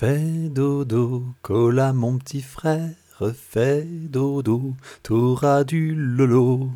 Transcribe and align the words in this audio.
Fais 0.00 0.48
dodo, 0.48 1.24
cola 1.42 1.92
mon 1.92 2.18
petit 2.18 2.40
frère, 2.40 2.94
fais 3.34 3.82
dodo, 3.82 4.76
t'auras 5.02 5.64
du 5.64 5.92
lolo. 5.92 6.70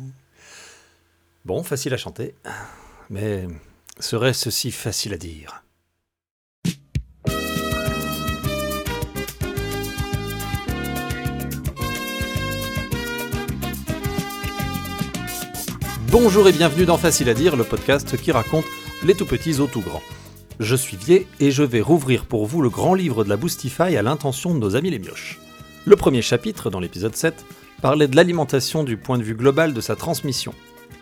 Bon, 1.45 1.63
facile 1.63 1.93
à 1.93 1.97
chanter, 1.97 2.35
mais 3.09 3.47
serait-ce 3.97 4.49
si 4.49 4.71
facile 4.71 5.13
à 5.13 5.17
dire? 5.17 5.63
Bonjour 16.11 16.49
et 16.49 16.51
bienvenue 16.51 16.85
dans 16.85 16.97
Facile 16.97 17.29
à 17.29 17.33
dire, 17.33 17.55
le 17.55 17.63
podcast 17.63 18.17
qui 18.17 18.33
raconte 18.33 18.65
les 19.05 19.15
tout 19.15 19.25
petits 19.25 19.61
aux 19.61 19.67
tout 19.67 19.79
grands. 19.79 20.03
Je 20.59 20.75
suis 20.75 20.97
Vier 20.97 21.27
et 21.39 21.51
je 21.51 21.63
vais 21.63 21.81
rouvrir 21.81 22.25
pour 22.25 22.45
vous 22.45 22.61
le 22.61 22.69
grand 22.69 22.93
livre 22.93 23.23
de 23.23 23.29
la 23.29 23.37
Boostify 23.37 23.97
à 23.97 24.01
l'intention 24.01 24.53
de 24.53 24.59
nos 24.59 24.75
amis 24.75 24.91
les 24.91 24.99
mioches. 24.99 25.39
Le 25.85 25.95
premier 25.95 26.21
chapitre, 26.21 26.69
dans 26.69 26.79
l'épisode 26.79 27.15
7, 27.15 27.45
parlait 27.81 28.07
de 28.07 28.15
l'alimentation 28.15 28.83
du 28.83 28.95
point 28.95 29.17
de 29.17 29.23
vue 29.23 29.35
global 29.35 29.73
de 29.73 29.81
sa 29.81 29.95
transmission. 29.95 30.53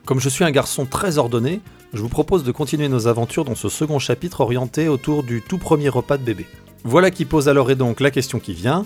Comme 0.06 0.20
je 0.20 0.30
suis 0.30 0.46
un 0.46 0.52
garçon 0.52 0.86
très 0.86 1.18
ordonné, 1.18 1.62
je 1.94 2.02
vous 2.02 2.10
propose 2.10 2.44
de 2.44 2.52
continuer 2.52 2.88
nos 2.88 3.08
aventures 3.08 3.46
dans 3.46 3.56
ce 3.56 3.70
second 3.70 4.00
chapitre 4.00 4.42
orienté 4.42 4.88
autour 4.88 5.24
du 5.24 5.42
tout 5.42 5.58
premier 5.58 5.90
repas 5.90 6.18
de 6.18 6.24
bébé. 6.24 6.46
Voilà 6.84 7.12
qui 7.12 7.26
pose 7.26 7.50
alors 7.50 7.70
et 7.70 7.76
donc 7.76 8.00
la 8.00 8.10
question 8.10 8.40
qui 8.40 8.54
vient, 8.54 8.86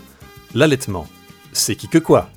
l'allaitement. 0.54 1.08
C'est 1.54 1.76
qui 1.76 1.88
que 1.88 2.00
quoi? 2.00 2.30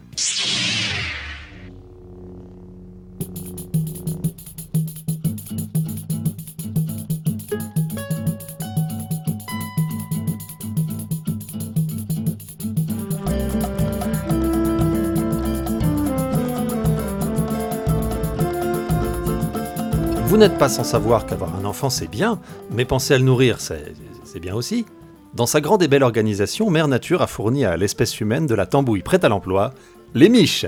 Vous 20.29 20.37
n'êtes 20.37 20.59
pas 20.59 20.69
sans 20.69 20.85
savoir 20.85 21.25
qu'avoir 21.25 21.57
un 21.57 21.65
enfant 21.65 21.89
c'est 21.89 22.07
bien, 22.07 22.39
mais 22.71 22.85
penser 22.85 23.15
à 23.15 23.19
le 23.19 23.25
nourrir 23.25 23.63
c'est 23.63 24.41
bien 24.41 24.55
aussi. 24.55 24.85
Dans 25.33 25.47
sa 25.47 25.63
grande 25.63 25.83
et 25.83 25.89
belle 25.89 26.03
organisation, 26.03 26.69
Mère 26.69 26.87
Nature 26.87 27.23
a 27.23 27.27
fourni 27.27 27.65
à 27.65 27.79
l'espèce 27.79 28.21
humaine 28.21 28.47
de 28.47 28.55
la 28.55 28.67
tambouille 28.67 29.01
prête 29.01 29.25
à 29.25 29.31
l'emploi, 29.31 29.73
les 30.13 30.29
miches. 30.29 30.67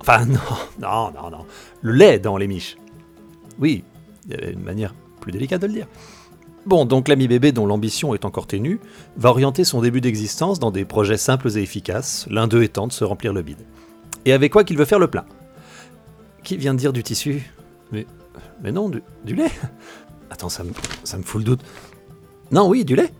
Enfin 0.00 0.24
non, 0.26 0.40
non, 0.80 1.12
non, 1.12 1.30
non, 1.30 1.46
le 1.82 1.92
lait 1.92 2.18
dans 2.18 2.36
les 2.36 2.48
miches. 2.48 2.78
Oui, 3.60 3.84
il 4.24 4.32
y 4.32 4.34
avait 4.34 4.52
une 4.52 4.64
manière 4.64 4.92
plus 5.20 5.30
délicate 5.30 5.62
de 5.62 5.68
le 5.68 5.74
dire. 5.74 5.86
Bon, 6.66 6.84
donc 6.84 7.06
l'ami 7.06 7.28
bébé 7.28 7.52
dont 7.52 7.66
l'ambition 7.66 8.12
est 8.12 8.24
encore 8.24 8.48
ténue, 8.48 8.80
va 9.16 9.30
orienter 9.30 9.62
son 9.62 9.82
début 9.82 10.00
d'existence 10.00 10.58
dans 10.58 10.72
des 10.72 10.84
projets 10.84 11.16
simples 11.16 11.56
et 11.56 11.62
efficaces, 11.62 12.26
l'un 12.28 12.48
d'eux 12.48 12.64
étant 12.64 12.88
de 12.88 12.92
se 12.92 13.04
remplir 13.04 13.32
le 13.32 13.42
bide. 13.42 13.64
Et 14.24 14.32
avec 14.32 14.50
quoi 14.50 14.64
qu'il 14.64 14.76
veut 14.76 14.84
faire 14.84 14.98
le 14.98 15.06
plein? 15.06 15.26
Qui 16.42 16.56
vient 16.56 16.74
de 16.74 16.80
dire 16.80 16.92
du 16.92 17.04
tissu? 17.04 17.52
Mais 17.92 18.04
mais 18.62 18.72
non, 18.72 18.88
du, 18.88 19.02
lait 19.34 19.50
Attends, 20.30 20.48
ça 20.48 20.64
me, 20.64 20.70
ça 21.04 21.18
fout 21.22 21.40
le 21.40 21.44
doute. 21.44 21.60
Non, 22.50 22.68
oui, 22.68 22.84
du 22.84 22.96
lait 22.96 23.12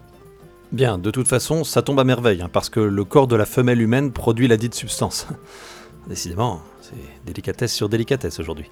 Bien, 0.72 0.98
de 0.98 1.10
toute 1.10 1.28
façon, 1.28 1.62
ça 1.62 1.82
tombe 1.82 2.00
à 2.00 2.04
merveille, 2.04 2.42
hein, 2.42 2.50
parce 2.52 2.70
que 2.70 2.80
le 2.80 3.04
corps 3.04 3.28
de 3.28 3.36
la 3.36 3.46
femelle 3.46 3.80
humaine 3.80 4.12
produit 4.12 4.48
la 4.48 4.56
dite 4.56 4.74
substance. 4.74 5.26
Décidément, 6.08 6.60
c'est 6.82 7.24
délicatesse 7.24 7.72
sur 7.72 7.88
délicatesse 7.88 8.40
aujourd'hui. 8.40 8.68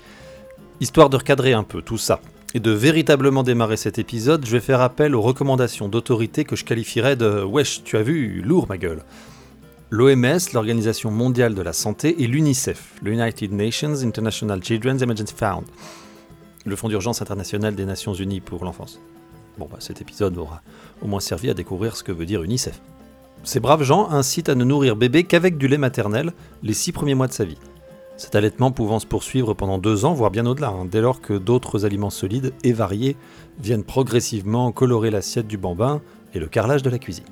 Histoire 0.80 1.08
de 1.08 1.16
recadrer 1.16 1.52
un 1.52 1.62
peu 1.62 1.82
tout 1.82 1.98
ça, 1.98 2.20
et 2.54 2.60
de 2.60 2.70
véritablement 2.70 3.42
démarrer 3.42 3.76
cet 3.76 3.98
épisode, 3.98 4.46
je 4.46 4.52
vais 4.52 4.60
faire 4.60 4.80
appel 4.80 5.14
aux 5.14 5.20
recommandations 5.20 5.88
d'autorité 5.88 6.44
que 6.44 6.56
je 6.56 6.64
qualifierais 6.64 7.16
de 7.16 7.42
Wesh, 7.42 7.82
tu 7.84 7.96
as 7.96 8.02
vu, 8.02 8.42
lourd 8.42 8.66
ma 8.68 8.78
gueule. 8.78 9.02
L'OMS, 9.90 10.38
l'Organisation 10.52 11.10
mondiale 11.10 11.54
de 11.54 11.62
la 11.62 11.72
santé, 11.72 12.22
et 12.22 12.26
l'UNICEF, 12.26 12.94
l'United 13.02 13.52
Nations 13.52 14.02
International 14.02 14.62
Children's 14.62 15.02
Emergency 15.02 15.34
Fund 15.36 15.64
le 16.64 16.76
Fonds 16.76 16.88
d'urgence 16.88 17.22
international 17.22 17.74
des 17.74 17.84
Nations 17.84 18.14
Unies 18.14 18.40
pour 18.40 18.64
l'enfance. 18.64 19.00
Bon, 19.58 19.68
bah, 19.70 19.78
cet 19.80 20.00
épisode 20.00 20.36
aura 20.38 20.62
au 21.02 21.06
moins 21.06 21.20
servi 21.20 21.50
à 21.50 21.54
découvrir 21.54 21.96
ce 21.96 22.02
que 22.02 22.12
veut 22.12 22.26
dire 22.26 22.42
UNICEF. 22.42 22.80
Ces 23.44 23.60
braves 23.60 23.82
gens 23.82 24.10
incitent 24.10 24.48
à 24.48 24.54
ne 24.54 24.64
nourrir 24.64 24.96
bébé 24.96 25.24
qu'avec 25.24 25.58
du 25.58 25.68
lait 25.68 25.78
maternel 25.78 26.32
les 26.62 26.72
six 26.72 26.92
premiers 26.92 27.14
mois 27.14 27.26
de 27.26 27.32
sa 27.32 27.44
vie. 27.44 27.58
Cet 28.16 28.36
allaitement 28.36 28.70
pouvant 28.70 29.00
se 29.00 29.06
poursuivre 29.06 29.54
pendant 29.54 29.78
deux 29.78 30.04
ans, 30.04 30.14
voire 30.14 30.30
bien 30.30 30.46
au-delà, 30.46 30.68
hein, 30.68 30.86
dès 30.86 31.00
lors 31.00 31.20
que 31.20 31.34
d'autres 31.34 31.84
aliments 31.84 32.10
solides 32.10 32.54
et 32.62 32.72
variés 32.72 33.16
viennent 33.58 33.84
progressivement 33.84 34.72
colorer 34.72 35.10
l'assiette 35.10 35.48
du 35.48 35.58
bambin 35.58 36.00
et 36.32 36.38
le 36.38 36.46
carrelage 36.46 36.82
de 36.82 36.90
la 36.90 36.98
cuisine. 36.98 37.24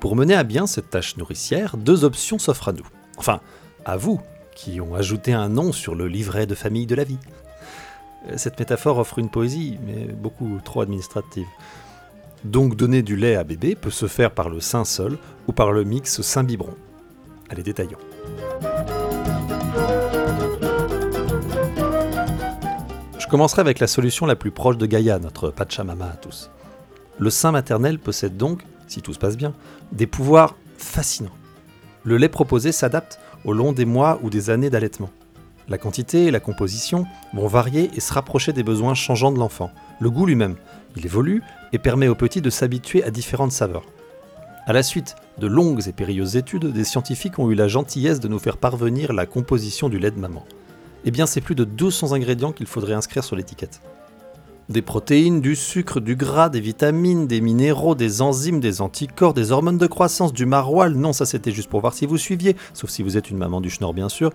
Pour 0.00 0.14
mener 0.14 0.34
à 0.34 0.44
bien 0.44 0.66
cette 0.66 0.90
tâche 0.90 1.16
nourricière, 1.16 1.76
deux 1.78 2.04
options 2.04 2.38
s'offrent 2.38 2.68
à 2.68 2.72
nous. 2.72 2.86
Enfin, 3.16 3.40
à 3.86 3.96
vous, 3.96 4.20
qui 4.54 4.80
ont 4.80 4.94
ajouté 4.94 5.32
un 5.32 5.48
nom 5.48 5.72
sur 5.72 5.94
le 5.94 6.06
livret 6.06 6.46
de 6.46 6.54
famille 6.54 6.86
de 6.86 6.94
la 6.94 7.04
vie. 7.04 7.18
Cette 8.36 8.58
métaphore 8.58 8.98
offre 8.98 9.18
une 9.18 9.28
poésie, 9.28 9.78
mais 9.86 10.06
beaucoup 10.06 10.58
trop 10.64 10.80
administrative. 10.80 11.46
Donc 12.44 12.76
donner 12.76 13.02
du 13.02 13.16
lait 13.16 13.36
à 13.36 13.44
bébé 13.44 13.74
peut 13.74 13.90
se 13.90 14.06
faire 14.06 14.30
par 14.30 14.48
le 14.48 14.60
sein 14.60 14.84
seul 14.84 15.18
ou 15.46 15.52
par 15.52 15.72
le 15.72 15.84
mix 15.84 16.20
sein-biberon. 16.20 16.74
Allez, 17.48 17.62
détaillons. 17.62 17.98
Je 23.18 23.26
commencerai 23.28 23.60
avec 23.60 23.78
la 23.78 23.86
solution 23.86 24.26
la 24.26 24.36
plus 24.36 24.50
proche 24.50 24.78
de 24.78 24.86
Gaïa, 24.86 25.18
notre 25.18 25.50
Pachamama 25.50 26.06
à 26.06 26.16
tous. 26.16 26.50
Le 27.18 27.30
sein 27.30 27.52
maternel 27.52 27.98
possède 27.98 28.36
donc, 28.36 28.62
si 28.86 29.00
tout 29.00 29.14
se 29.14 29.18
passe 29.18 29.36
bien, 29.36 29.54
des 29.92 30.06
pouvoirs 30.06 30.56
fascinants. 30.76 31.30
Le 32.04 32.16
lait 32.18 32.28
proposé 32.28 32.72
s'adapte 32.72 33.18
au 33.44 33.52
long 33.52 33.72
des 33.72 33.84
mois 33.86 34.18
ou 34.22 34.30
des 34.30 34.50
années 34.50 34.70
d'allaitement. 34.70 35.10
La 35.68 35.78
quantité 35.78 36.26
et 36.26 36.30
la 36.30 36.40
composition 36.40 37.06
vont 37.32 37.46
varier 37.46 37.90
et 37.94 38.00
se 38.00 38.12
rapprocher 38.12 38.52
des 38.52 38.62
besoins 38.62 38.94
changeants 38.94 39.32
de 39.32 39.38
l'enfant. 39.38 39.70
Le 39.98 40.10
goût 40.10 40.26
lui-même, 40.26 40.56
il 40.96 41.06
évolue 41.06 41.42
et 41.72 41.78
permet 41.78 42.08
au 42.08 42.14
petit 42.14 42.42
de 42.42 42.50
s'habituer 42.50 43.02
à 43.02 43.10
différentes 43.10 43.52
saveurs. 43.52 43.86
À 44.66 44.72
la 44.72 44.82
suite 44.82 45.16
de 45.38 45.46
longues 45.46 45.86
et 45.88 45.92
périlleuses 45.92 46.36
études, 46.36 46.66
des 46.66 46.84
scientifiques 46.84 47.38
ont 47.38 47.50
eu 47.50 47.54
la 47.54 47.68
gentillesse 47.68 48.20
de 48.20 48.28
nous 48.28 48.38
faire 48.38 48.58
parvenir 48.58 49.12
la 49.12 49.26
composition 49.26 49.88
du 49.88 49.98
lait 49.98 50.10
de 50.10 50.18
maman. 50.18 50.44
Eh 51.06 51.10
bien, 51.10 51.26
c'est 51.26 51.40
plus 51.40 51.54
de 51.54 51.64
200 51.64 52.12
ingrédients 52.12 52.52
qu'il 52.52 52.66
faudrait 52.66 52.94
inscrire 52.94 53.24
sur 53.24 53.36
l'étiquette. 53.36 53.80
Des 54.70 54.80
protéines, 54.80 55.42
du 55.42 55.56
sucre, 55.56 56.00
du 56.00 56.16
gras, 56.16 56.48
des 56.48 56.60
vitamines, 56.60 57.26
des 57.26 57.42
minéraux, 57.42 57.94
des 57.94 58.22
enzymes, 58.22 58.60
des 58.60 58.80
anticorps, 58.80 59.34
des 59.34 59.52
hormones 59.52 59.76
de 59.76 59.86
croissance, 59.86 60.32
du 60.32 60.46
maroilles. 60.46 60.94
Non, 60.94 61.12
ça 61.12 61.26
c'était 61.26 61.52
juste 61.52 61.68
pour 61.68 61.82
voir 61.82 61.92
si 61.92 62.06
vous 62.06 62.16
suiviez, 62.16 62.56
sauf 62.72 62.88
si 62.88 63.02
vous 63.02 63.18
êtes 63.18 63.30
une 63.30 63.36
maman 63.36 63.60
du 63.60 63.68
schnorr 63.68 63.92
bien 63.92 64.08
sûr. 64.08 64.32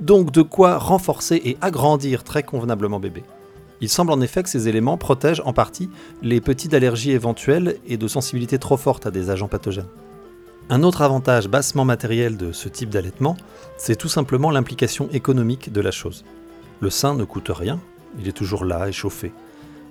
Donc 0.00 0.32
de 0.32 0.42
quoi 0.42 0.78
renforcer 0.78 1.40
et 1.44 1.56
agrandir 1.60 2.24
très 2.24 2.42
convenablement 2.42 3.00
bébé. 3.00 3.22
Il 3.80 3.88
semble 3.88 4.12
en 4.12 4.20
effet 4.20 4.42
que 4.44 4.48
ces 4.48 4.68
éléments 4.68 4.96
protègent 4.96 5.42
en 5.44 5.52
partie 5.52 5.90
les 6.22 6.40
petits 6.40 6.68
d'allergies 6.68 7.10
éventuelles 7.10 7.78
et 7.86 7.96
de 7.96 8.06
sensibilité 8.06 8.58
trop 8.58 8.76
forte 8.76 9.06
à 9.06 9.10
des 9.10 9.28
agents 9.28 9.48
pathogènes. 9.48 9.88
Un 10.70 10.84
autre 10.84 11.02
avantage 11.02 11.48
bassement 11.48 11.84
matériel 11.84 12.36
de 12.36 12.52
ce 12.52 12.68
type 12.68 12.90
d'allaitement, 12.90 13.36
c'est 13.76 13.96
tout 13.96 14.08
simplement 14.08 14.50
l'implication 14.50 15.08
économique 15.12 15.72
de 15.72 15.80
la 15.80 15.90
chose. 15.90 16.24
Le 16.80 16.90
sein 16.90 17.14
ne 17.14 17.24
coûte 17.24 17.50
rien, 17.52 17.80
il 18.20 18.28
est 18.28 18.32
toujours 18.32 18.64
là 18.64 18.88
et 18.88 18.92
chauffé. 18.92 19.32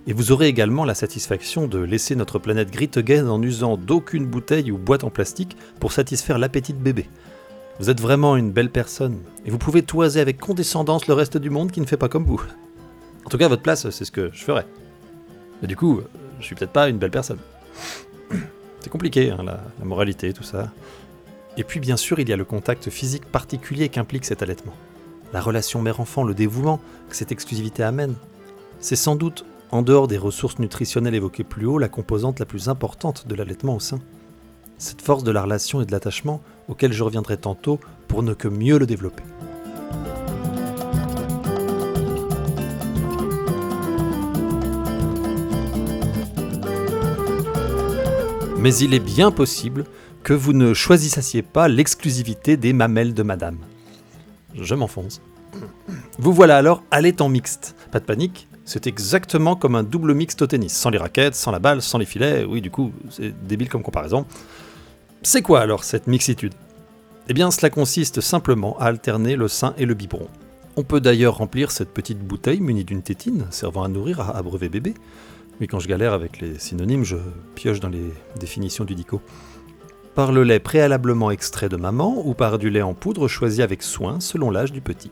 Et 0.08 0.14
vous 0.14 0.32
aurez 0.32 0.48
également 0.48 0.86
la 0.86 0.96
satisfaction 0.96 1.68
de 1.68 1.78
laisser 1.78 2.16
notre 2.16 2.40
planète 2.40 2.72
grit 2.72 2.90
en 3.28 3.42
usant 3.42 3.78
d'aucune 3.78 4.26
bouteille 4.26 4.72
ou 4.72 4.78
boîte 4.78 5.04
en 5.04 5.10
plastique 5.10 5.56
pour 5.80 5.92
satisfaire 5.92 6.40
l'appétit 6.40 6.74
de 6.74 6.80
bébé. 6.80 7.08
Vous 7.81 7.90
êtes 7.90 8.00
vraiment 8.00 8.36
une 8.36 8.52
belle 8.52 8.69
personne, 8.69 9.18
et 9.44 9.50
vous 9.50 9.58
pouvez 9.58 9.81
toiser 9.81 10.19
avec 10.19 10.40
condescendance 10.40 11.08
le 11.08 11.16
reste 11.16 11.38
du 11.38 11.50
monde 11.50 11.72
qui 11.72 11.81
ne 11.81 11.88
fait 11.88 11.97
pas 11.97 12.09
comme 12.09 12.25
vous. 12.25 12.40
En 13.25 13.30
tout 13.30 13.40
cas, 13.40 13.47
votre 13.47 13.64
place, 13.64 13.90
c'est 13.90 14.06
ce 14.06 14.12
que 14.12 14.30
je 14.31 14.44
ferais. 14.44 14.68
Mais 15.62 15.68
du 15.68 15.75
coup, 15.75 16.02
je 16.40 16.46
suis 16.46 16.53
peut-être 16.53 16.74
pas 16.74 16.90
une 16.90 17.00
belle 17.00 17.09
personne. 17.09 17.40
C'est 18.81 18.91
compliqué, 18.91 19.31
hein, 19.31 19.41
la, 19.44 19.62
la 19.80 19.86
moralité, 19.86 20.32
tout 20.32 20.44
ça. 20.44 20.72
Et 21.58 21.64
puis, 21.64 21.79
bien 21.79 21.97
sûr, 21.97 22.20
il 22.20 22.29
y 22.29 22.34
a 22.34 22.38
le 22.38 22.46
contact 22.46 22.91
physique 22.91 23.26
particulier 23.26 23.90
qu'implique 23.90 24.26
cet 24.26 24.44
allaitement. 24.44 24.76
La 25.34 25.41
relation 25.41 25.82
mère-enfant, 25.82 26.23
le 26.23 26.35
dévouement 26.35 26.79
que 27.09 27.16
cette 27.16 27.32
exclusivité 27.32 27.82
amène. 27.82 28.14
C'est 28.79 28.96
sans 28.96 29.16
doute 29.16 29.44
en 29.72 29.82
dehors 29.82 30.08
des 30.08 30.20
ressources 30.20 30.59
nutritionnelles 30.59 31.16
évoquées 31.16 31.44
plus 31.44 31.66
haut, 31.66 31.79
la 31.79 31.90
composante 31.90 32.40
la 32.40 32.46
plus 32.46 32.70
importante 32.70 33.28
de 33.28 33.34
l'allaitement 33.34 33.76
au 33.76 33.79
sein. 33.79 34.00
Cette 34.78 35.02
force 35.02 35.23
de 35.23 35.32
la 35.32 35.41
relation 35.41 35.82
et 35.82 35.85
de 35.88 35.91
l'attachement, 35.91 36.41
auquel 36.67 36.93
je 36.93 37.03
reviendrai 37.03 37.37
tantôt 37.37 37.79
pour 38.08 38.23
ne 38.23 38.34
que 38.34 38.47
mieux 38.47 38.78
le 38.78 38.85
développer. 38.85 39.23
Mais 48.58 48.75
il 48.75 48.93
est 48.93 48.99
bien 48.99 49.31
possible 49.31 49.85
que 50.23 50.34
vous 50.34 50.53
ne 50.53 50.75
choisissiez 50.75 51.41
pas 51.41 51.67
l'exclusivité 51.67 52.58
des 52.58 52.73
mamelles 52.73 53.16
de 53.16 53.23
madame. 53.23 53.58
Je 54.53 54.75
m'enfonce. 54.75 55.22
Vous 56.19 56.31
voilà 56.31 56.58
alors 56.58 56.84
allaitant 56.91 57.28
mixte. 57.28 57.75
Pas 57.91 57.99
de 57.99 58.05
panique, 58.05 58.47
c'est 58.66 58.85
exactement 58.85 59.55
comme 59.55 59.75
un 59.75 59.84
double 59.84 60.13
mixte 60.13 60.41
au 60.43 60.47
tennis, 60.47 60.73
sans 60.73 60.91
les 60.91 60.99
raquettes, 60.99 61.35
sans 61.35 61.52
la 61.52 61.59
balle, 61.59 61.81
sans 61.81 61.97
les 61.97 62.05
filets. 62.05 62.46
Oui, 62.47 62.61
du 62.61 62.69
coup, 62.69 62.91
c'est 63.09 63.34
débile 63.47 63.67
comme 63.67 63.81
comparaison. 63.81 64.25
C'est 65.23 65.44
quoi 65.44 65.59
alors 65.59 65.84
cette 65.84 66.08
mixitude? 66.08 66.56
Eh 67.28 67.34
bien 67.35 67.52
cela 67.52 67.70
consiste 67.70 68.22
simplement 68.22 68.76
à 68.79 68.85
alterner 68.85 69.35
le 69.35 69.47
sein 69.47 69.76
et 69.78 69.85
le 69.85 69.94
biberon. 69.94 70.28
On 70.78 70.84
peut 70.84 71.00
d'ailleurs 71.00 71.38
remplir 71.38 71.70
cette 71.70 71.94
petite 71.94 72.18
bouteille 72.18 72.59
munie 72.59 72.85
d'une 72.85 73.03
tétine 73.03 73.46
servant 73.52 73.84
à 73.84 73.88
nourrir, 73.88 74.20
à 74.22 74.35
abreuver 74.35 74.68
bébé. 74.68 74.96
Mais 75.59 75.68
quand 75.68 75.78
je 75.78 75.88
galère 75.88 76.14
avec 76.14 76.41
les 76.41 76.58
synonymes, 76.58 77.03
je 77.03 77.18
pioche 77.53 77.79
dans 77.79 77.90
les 77.90 78.12
définitions 78.40 78.84
du 78.84 78.96
dico. 78.96 79.22
Par 80.16 80.32
le 80.32 80.44
lait 80.44 80.59
préalablement 80.59 81.29
extrait 81.29 81.70
de 81.70 81.78
maman 81.78 82.23
ou 82.26 82.34
par 82.34 82.58
du 82.58 82.72
lait 82.72 82.82
en 82.82 82.96
poudre 82.96 83.28
choisi 83.28 83.62
avec 83.62 83.84
soin 83.84 84.20
selon 84.20 84.50
l'âge 84.50 84.72
du 84.72 84.82
petit. 84.82 85.12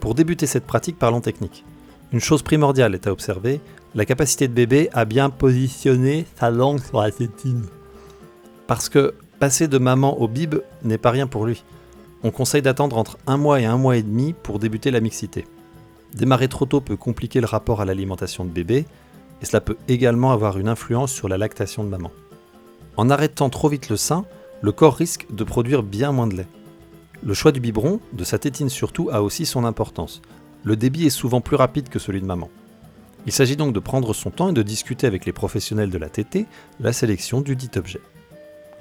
Pour 0.00 0.14
débuter 0.14 0.46
cette 0.46 0.66
pratique, 0.66 0.98
parlons 0.98 1.20
technique. 1.20 1.62
Une 2.10 2.20
chose 2.20 2.42
primordiale 2.42 2.94
est 2.94 3.06
à 3.06 3.12
observer, 3.12 3.60
la 3.94 4.06
capacité 4.06 4.48
de 4.48 4.54
bébé 4.54 4.88
à 4.94 5.04
bien 5.04 5.28
positionner 5.28 6.24
sa 6.40 6.50
langue 6.50 6.82
sur 6.82 7.02
la 7.02 7.10
tétine. 7.10 7.66
Parce 8.66 8.88
que 8.88 9.12
passer 9.42 9.66
de 9.66 9.78
maman 9.78 10.20
au 10.20 10.28
bib 10.28 10.54
n'est 10.84 10.98
pas 10.98 11.10
rien 11.10 11.26
pour 11.26 11.46
lui 11.46 11.64
on 12.22 12.30
conseille 12.30 12.62
d'attendre 12.62 12.96
entre 12.96 13.18
un 13.26 13.36
mois 13.36 13.60
et 13.60 13.64
un 13.64 13.76
mois 13.76 13.96
et 13.96 14.02
demi 14.04 14.32
pour 14.32 14.58
débuter 14.58 14.92
la 14.92 15.00
mixité. 15.00 15.44
Démarrer 16.14 16.46
trop 16.46 16.66
tôt 16.66 16.80
peut 16.80 16.96
compliquer 16.96 17.40
le 17.40 17.46
rapport 17.46 17.80
à 17.80 17.84
l'alimentation 17.84 18.44
de 18.44 18.50
bébé, 18.50 18.86
et 19.40 19.44
cela 19.44 19.60
peut 19.60 19.76
également 19.88 20.30
avoir 20.30 20.58
une 20.58 20.68
influence 20.68 21.12
sur 21.12 21.28
la 21.28 21.38
lactation 21.38 21.82
de 21.82 21.88
maman. 21.88 22.12
En 22.96 23.10
arrêtant 23.10 23.50
trop 23.50 23.68
vite 23.68 23.88
le 23.88 23.96
sein, 23.96 24.24
le 24.60 24.70
corps 24.70 24.94
risque 24.94 25.26
de 25.32 25.42
produire 25.42 25.82
bien 25.82 26.12
moins 26.12 26.28
de 26.28 26.36
lait. 26.36 26.46
Le 27.24 27.34
choix 27.34 27.50
du 27.50 27.58
biberon, 27.58 27.98
de 28.12 28.22
sa 28.22 28.38
tétine 28.38 28.68
surtout, 28.68 29.08
a 29.10 29.22
aussi 29.22 29.46
son 29.46 29.64
importance. 29.64 30.22
Le 30.62 30.76
débit 30.76 31.06
est 31.06 31.10
souvent 31.10 31.40
plus 31.40 31.56
rapide 31.56 31.88
que 31.88 31.98
celui 31.98 32.20
de 32.20 32.26
maman. 32.26 32.50
Il 33.26 33.32
s'agit 33.32 33.56
donc 33.56 33.72
de 33.72 33.80
prendre 33.80 34.14
son 34.14 34.30
temps 34.30 34.50
et 34.50 34.54
de 34.54 34.62
discuter 34.62 35.08
avec 35.08 35.26
les 35.26 35.32
professionnels 35.32 35.90
de 35.90 35.98
la 35.98 36.08
tétée 36.08 36.46
la 36.78 36.92
sélection 36.92 37.40
du 37.40 37.56
dit 37.56 37.70
objet. 37.76 38.00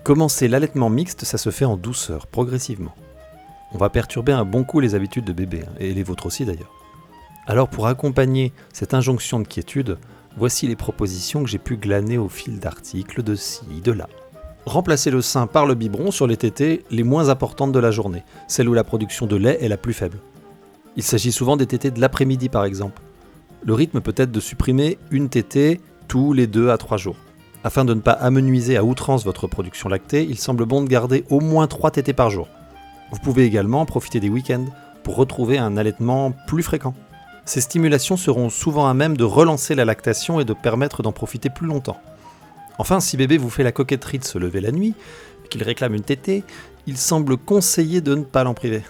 Commencer 0.03 0.47
l'allaitement 0.47 0.89
mixte, 0.89 1.25
ça 1.25 1.37
se 1.37 1.49
fait 1.49 1.65
en 1.65 1.77
douceur, 1.77 2.27
progressivement 2.27 2.93
on 3.73 3.77
va 3.77 3.89
perturber 3.89 4.31
un 4.31 4.45
bon 4.45 4.63
coup 4.63 4.79
les 4.79 4.95
habitudes 4.95 5.25
de 5.25 5.33
bébé, 5.33 5.63
hein, 5.65 5.73
et 5.79 5.93
les 5.93 6.03
vôtres 6.03 6.25
aussi 6.25 6.45
d'ailleurs. 6.45 6.71
Alors 7.47 7.69
pour 7.69 7.87
accompagner 7.87 8.53
cette 8.73 8.93
injonction 8.93 9.39
de 9.39 9.47
quiétude, 9.47 9.97
voici 10.37 10.67
les 10.67 10.75
propositions 10.75 11.43
que 11.43 11.49
j'ai 11.49 11.57
pu 11.57 11.77
glaner 11.77 12.17
au 12.17 12.29
fil 12.29 12.59
d'articles 12.59 13.23
de 13.23 13.35
ci, 13.35 13.61
de 13.83 13.91
là. 13.91 14.07
Remplacer 14.65 15.09
le 15.09 15.21
sein 15.21 15.47
par 15.47 15.65
le 15.65 15.73
biberon 15.73 16.11
sur 16.11 16.27
les 16.27 16.37
tétés 16.37 16.83
les 16.91 17.03
moins 17.03 17.29
importantes 17.29 17.71
de 17.71 17.79
la 17.79 17.91
journée, 17.91 18.23
celles 18.47 18.69
où 18.69 18.73
la 18.73 18.83
production 18.83 19.25
de 19.25 19.35
lait 19.35 19.57
est 19.61 19.69
la 19.69 19.77
plus 19.77 19.93
faible. 19.93 20.19
Il 20.97 21.03
s'agit 21.03 21.31
souvent 21.31 21.57
des 21.57 21.65
tétés 21.65 21.89
de 21.89 21.99
l'après-midi 21.99 22.49
par 22.49 22.65
exemple. 22.65 23.01
Le 23.63 23.73
rythme 23.73 24.01
peut 24.01 24.13
être 24.17 24.31
de 24.31 24.39
supprimer 24.39 24.97
une 25.09 25.29
tétée 25.29 25.81
tous 26.07 26.33
les 26.33 26.47
2 26.47 26.69
à 26.69 26.77
3 26.77 26.97
jours. 26.97 27.15
Afin 27.63 27.85
de 27.85 27.93
ne 27.93 28.01
pas 28.01 28.13
amenuiser 28.13 28.75
à 28.75 28.83
outrance 28.83 29.23
votre 29.23 29.47
production 29.47 29.87
lactée, 29.87 30.23
il 30.27 30.37
semble 30.37 30.65
bon 30.65 30.81
de 30.81 30.89
garder 30.89 31.25
au 31.29 31.39
moins 31.39 31.67
3 31.67 31.91
tétés 31.91 32.13
par 32.13 32.31
jour. 32.31 32.47
Vous 33.11 33.19
pouvez 33.19 33.45
également 33.45 33.85
profiter 33.85 34.19
des 34.19 34.29
week-ends 34.29 34.65
pour 35.03 35.15
retrouver 35.15 35.57
un 35.57 35.77
allaitement 35.77 36.31
plus 36.47 36.63
fréquent. 36.63 36.95
Ces 37.45 37.61
stimulations 37.61 38.17
seront 38.17 38.49
souvent 38.49 38.87
à 38.87 38.93
même 38.93 39.17
de 39.17 39.23
relancer 39.23 39.75
la 39.75 39.85
lactation 39.85 40.39
et 40.39 40.45
de 40.45 40.53
permettre 40.53 41.03
d'en 41.03 41.11
profiter 41.11 41.49
plus 41.49 41.67
longtemps. 41.67 41.99
Enfin, 42.79 42.99
si 42.99 43.17
bébé 43.17 43.37
vous 43.37 43.49
fait 43.49 43.63
la 43.63 43.71
coquetterie 43.71 44.19
de 44.19 44.23
se 44.23 44.39
lever 44.39 44.61
la 44.61 44.71
nuit, 44.71 44.95
qu'il 45.49 45.61
réclame 45.61 45.93
une 45.93 46.01
tétée, 46.01 46.43
il 46.87 46.97
semble 46.97 47.37
conseillé 47.37 48.01
de 48.01 48.15
ne 48.15 48.23
pas 48.23 48.43
l'en 48.43 48.55
priver. 48.55 48.81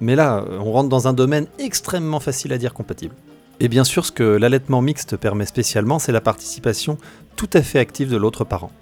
Mais 0.00 0.16
là, 0.16 0.44
on 0.60 0.72
rentre 0.72 0.88
dans 0.88 1.08
un 1.08 1.12
domaine 1.12 1.46
extrêmement 1.58 2.20
facile 2.20 2.52
à 2.52 2.58
dire 2.58 2.72
compatible. 2.72 3.14
Et 3.60 3.68
bien 3.68 3.84
sûr, 3.84 4.04
ce 4.04 4.12
que 4.12 4.24
l'allaitement 4.24 4.82
mixte 4.82 5.16
permet 5.16 5.46
spécialement, 5.46 5.98
c'est 5.98 6.12
la 6.12 6.20
participation 6.20 6.98
tout 7.36 7.50
à 7.52 7.62
fait 7.62 7.78
active 7.78 8.10
de 8.10 8.16
l'autre 8.16 8.44
parent. 8.44 8.72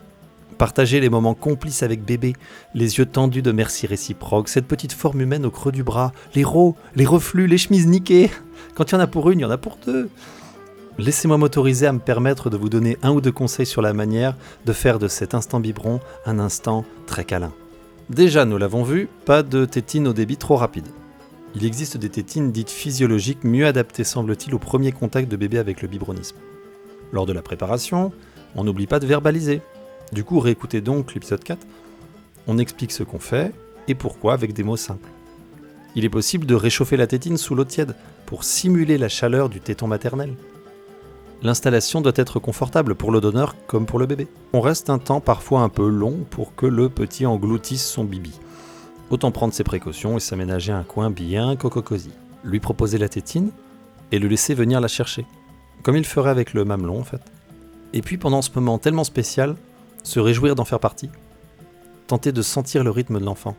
Partager 0.58 1.00
les 1.00 1.10
moments 1.10 1.34
complices 1.34 1.82
avec 1.82 2.04
bébé, 2.04 2.34
les 2.74 2.98
yeux 2.98 3.06
tendus 3.06 3.42
de 3.42 3.52
merci 3.52 3.86
réciproque, 3.86 4.48
cette 4.48 4.66
petite 4.66 4.92
forme 4.92 5.20
humaine 5.20 5.44
au 5.44 5.50
creux 5.50 5.72
du 5.72 5.82
bras, 5.82 6.12
les 6.34 6.44
rots, 6.44 6.76
les 6.94 7.06
reflux, 7.06 7.46
les 7.46 7.58
chemises 7.58 7.86
niquées. 7.86 8.30
Quand 8.74 8.90
il 8.90 8.94
y 8.94 8.98
en 8.98 9.00
a 9.00 9.06
pour 9.06 9.30
une, 9.30 9.40
il 9.40 9.42
y 9.42 9.46
en 9.46 9.50
a 9.50 9.58
pour 9.58 9.78
deux. 9.84 10.08
Laissez-moi 10.98 11.38
m'autoriser 11.38 11.86
à 11.86 11.92
me 11.92 11.98
permettre 11.98 12.50
de 12.50 12.56
vous 12.56 12.68
donner 12.68 12.98
un 13.02 13.12
ou 13.12 13.20
deux 13.20 13.32
conseils 13.32 13.66
sur 13.66 13.82
la 13.82 13.92
manière 13.92 14.36
de 14.66 14.72
faire 14.72 14.98
de 14.98 15.08
cet 15.08 15.34
instant 15.34 15.58
biberon 15.58 16.00
un 16.26 16.38
instant 16.38 16.84
très 17.06 17.25
câlin. 17.25 17.52
Déjà, 18.10 18.44
nous 18.44 18.58
l'avons 18.58 18.82
vu, 18.82 19.08
pas 19.25 19.42
de 19.42 19.64
tétine 19.64 20.06
au 20.06 20.12
débit 20.12 20.36
trop 20.36 20.56
rapide. 20.56 20.86
Il 21.54 21.64
existe 21.64 21.96
des 21.96 22.08
tétines 22.08 22.52
dites 22.52 22.70
physiologiques 22.70 23.44
mieux 23.44 23.66
adaptées, 23.66 24.04
semble-t-il, 24.04 24.54
au 24.54 24.58
premier 24.58 24.93
contact 24.93 25.31
de 25.31 25.37
bébé 25.37 25.58
avec 25.58 25.82
le 25.82 25.88
biberonisme. 25.88 26.37
Lors 27.12 27.26
de 27.26 27.32
la 27.32 27.43
préparation, 27.43 28.12
on 28.54 28.64
n'oublie 28.64 28.87
pas 28.87 29.00
de 29.00 29.06
verbaliser, 29.06 29.60
du 30.12 30.25
coup, 30.25 30.40
réécoutez 30.40 30.82
donc 30.82 31.14
l'épisode 31.14 31.43
4. 31.43 31.66
On 32.46 32.58
explique 32.58 32.93
ce 32.93 33.02
qu'on 33.02 33.19
fait 33.19 33.52
et 33.88 33.94
pourquoi 33.94 34.34
avec 34.34 34.52
des 34.52 34.62
mots 34.62 34.76
simples. 34.76 35.08
Il 35.96 36.04
est 36.04 36.10
possible 36.10 36.46
de 36.46 36.54
réchauffer 36.54 36.99
la 36.99 37.06
tétine 37.06 37.38
sous 37.38 37.54
l'eau 37.54 37.64
tiède 37.64 37.96
pour 38.26 38.44
simuler 38.44 38.99
la 38.99 39.08
chaleur 39.08 39.49
du 39.49 39.60
téton 39.60 39.87
maternel. 39.87 40.34
L'installation 41.43 42.02
doit 42.02 42.12
être 42.16 42.38
confortable 42.38 42.94
pour 42.94 43.10
le 43.10 43.20
donneur 43.20 43.56
comme 43.66 43.87
pour 43.87 43.99
le 43.99 44.06
bébé. 44.06 44.28
On 44.52 44.60
reste 44.60 44.90
un 44.90 44.99
temps 44.99 45.20
parfois 45.20 45.62
un 45.62 45.69
peu 45.70 45.88
long 45.88 46.19
pour 46.31 46.54
que 46.54 46.66
le 46.66 46.88
petit 46.88 47.26
engloutisse 47.26 47.84
son 47.84 48.04
bibi. 48.04 48.38
Autant 49.12 49.31
prendre 49.31 49.53
ses 49.53 49.62
précautions 49.62 50.17
et 50.17 50.20
s'aménager 50.20 50.73
un 50.73 50.85
coin 50.85 51.11
bien 51.11 51.55
coco-cosy. 51.55 52.12
Lui 52.44 52.61
proposer 52.61 52.97
la 52.97 53.11
tétine 53.11 53.50
et 54.11 54.19
le 54.19 54.26
laisser 54.26 54.55
venir 54.55 54.81
la 54.81 54.88
chercher. 54.88 55.26
Comme 55.82 55.99
il 55.99 56.06
ferait 56.06 56.31
avec 56.31 56.55
le 56.55 56.64
mamelon 56.64 57.00
en 57.00 57.05
fait. 57.05 57.20
Et 57.93 58.00
puis 58.00 58.17
pendant 58.17 58.41
ce 58.41 58.49
moment 58.55 58.79
tellement 58.79 59.05
spécial, 59.05 59.56
se 60.03 60.19
réjouir 60.19 60.55
d'en 60.55 60.64
faire 60.64 60.81
partie, 60.81 61.11
tenter 62.06 62.32
de 62.32 62.41
sentir 62.41 62.85
le 62.85 62.91
rythme 62.91 63.20
de 63.20 63.25
l'enfant, 63.26 63.55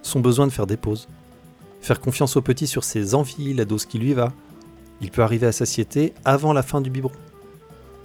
son 0.00 0.20
besoin 0.20 0.46
de 0.46 0.52
faire 0.52 0.66
des 0.66 0.78
pauses, 0.78 1.06
faire 1.82 2.00
confiance 2.00 2.38
au 2.38 2.40
petit 2.40 2.66
sur 2.66 2.82
ses 2.82 3.14
envies, 3.14 3.52
la 3.52 3.66
dose 3.66 3.84
qui 3.84 3.98
lui 3.98 4.14
va. 4.14 4.32
Il 5.02 5.10
peut 5.10 5.22
arriver 5.22 5.46
à 5.46 5.52
satiété 5.52 6.14
avant 6.24 6.54
la 6.54 6.62
fin 6.62 6.80
du 6.80 6.88
biberon. 6.88 7.12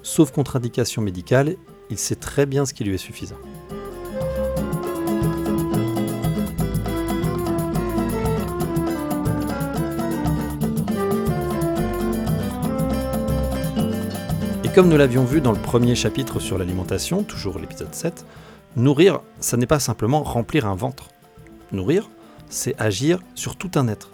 Sauf 0.04 0.32
contre-indication 0.32 1.02
médicale, 1.02 1.56
il 1.90 1.98
sait 1.98 2.16
très 2.16 2.46
bien 2.46 2.66
ce 2.66 2.74
qui 2.74 2.84
lui 2.84 2.96
est 2.96 2.98
suffisant. 2.98 3.38
Comme 14.74 14.90
nous 14.90 14.98
l'avions 14.98 15.24
vu 15.24 15.42
dans 15.42 15.52
le 15.52 15.58
premier 15.58 15.96
chapitre 15.96 16.40
sur 16.40 16.58
l'alimentation, 16.58 17.24
toujours 17.24 17.60
l'épisode 17.60 17.94
7, 17.94 18.26
nourrir, 18.76 19.22
ça 19.40 19.58
n'est 19.58 19.66
pas 19.66 19.80
simplement 19.80 20.22
remplir 20.22 20.68
un 20.68 20.76
ventre. 20.76 21.10
Nourrir, 21.72 22.10
c'est 22.50 22.80
agir 22.80 23.20
sur 23.36 23.56
tout 23.56 23.72
un 23.76 23.88
être. 23.88 24.10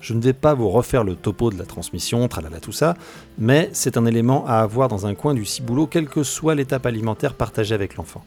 Je 0.00 0.14
ne 0.14 0.20
vais 0.20 0.32
pas 0.32 0.54
vous 0.54 0.68
refaire 0.68 1.04
le 1.04 1.14
topo 1.14 1.50
de 1.50 1.58
la 1.58 1.64
transmission, 1.64 2.26
tralala 2.28 2.60
tout 2.60 2.72
ça, 2.72 2.96
mais 3.38 3.70
c'est 3.72 3.96
un 3.96 4.06
élément 4.06 4.44
à 4.46 4.60
avoir 4.60 4.88
dans 4.88 5.06
un 5.06 5.14
coin 5.14 5.34
du 5.34 5.44
ciboulot, 5.44 5.86
quelle 5.86 6.08
que 6.08 6.22
soit 6.22 6.54
l'étape 6.54 6.86
alimentaire 6.86 7.34
partagée 7.34 7.74
avec 7.74 7.96
l'enfant. 7.96 8.24